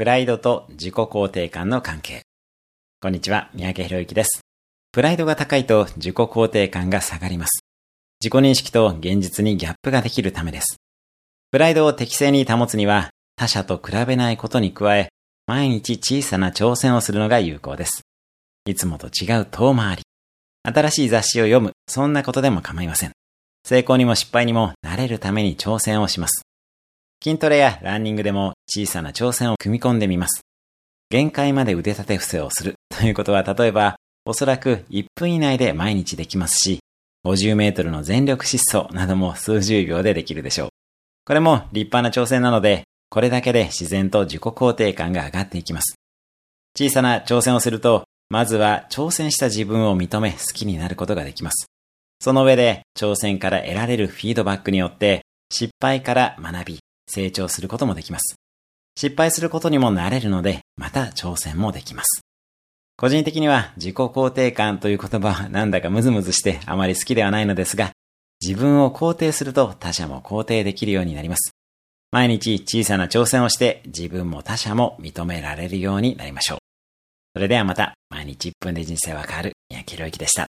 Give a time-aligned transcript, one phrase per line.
[0.00, 2.22] プライドと自己肯定感の関係。
[3.02, 4.40] こんにちは、三宅博之です。
[4.92, 7.66] プライドが高いと自己肯定感が下がります。
[8.18, 10.78] 自己認識と現実にギャップができるためです。
[11.50, 15.10] プライドを適正に保つには、他者と比べないことに加え、
[15.46, 18.00] 毎日小さな挑戦をするのが有効です。
[18.64, 20.02] いつもと違う遠回り。
[20.62, 23.12] 新しい雑誌を読む、そんなことでも構いません。
[23.66, 26.46] 成功にも失敗にも慣れるために挑戦をします。
[27.22, 30.42] 筋トレやランニングでも小さな挑戦を組み込んでみます。
[31.10, 36.78] 限界まで腕立て伏せをする ということは例えば、おそらく1分以内で毎日できますし、
[37.26, 40.68] 50メートルの全力疾走なども数十秒でできるでしょう。
[41.26, 45.96] これも立派な挑戦なので、これだけで自然と自己肯定感が上がっていきます。
[46.78, 51.66] 小さな挑戦をすると、まずは挑戦した自分を認め好きになることができます。
[52.20, 56.78] その上で挑戦から得られるフィードバックによって失敗から学び、
[57.08, 58.36] 成長することもできます。
[58.96, 62.22] 失敗することにもなれるので、また挑戦もできます。
[62.96, 67.92] 個人的には自己肯定感という言葉はなんだかムズムズしてあまり好きではないのですが、
[68.42, 71.52] 自分を肯定すると他者も肯定できるようになります。
[72.10, 76.58] 毎日小さな挑戦をして自分も他者も認められるようになりましょう。
[77.34, 80.46] それではまた毎日1分で人生は変わる三宅宏之でした。